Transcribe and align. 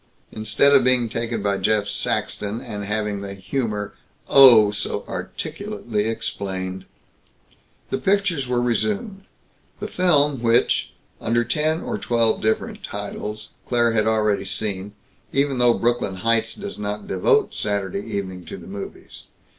Instead 0.31 0.73
of 0.73 0.83
being 0.83 1.07
taken 1.07 1.43
by 1.43 1.59
Jeff 1.59 1.87
Saxton, 1.87 2.59
and 2.59 2.85
having 2.85 3.21
the 3.21 3.35
humor, 3.35 3.93
oh! 4.27 4.71
so 4.71 5.05
articulately 5.07 6.05
explained!" 6.09 6.85
The 7.91 7.99
pictures 7.99 8.47
were 8.47 8.63
resumed; 8.63 9.25
the 9.79 9.87
film 9.87 10.41
which, 10.41 10.91
under 11.19 11.43
ten 11.43 11.81
or 11.83 11.99
twelve 11.99 12.41
different 12.41 12.83
titles, 12.83 13.49
Claire 13.67 13.91
had 13.91 14.07
already 14.07 14.43
seen, 14.45 14.93
even 15.31 15.59
though 15.59 15.75
Brooklyn 15.77 16.15
Heights 16.15 16.55
does 16.55 16.79
not 16.79 17.07
devote 17.07 17.53
Saturday 17.53 18.01
evening 18.01 18.43
to 18.45 18.57
the 18.57 18.65
movies. 18.65 19.25